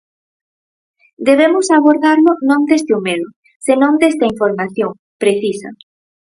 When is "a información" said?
4.25-4.91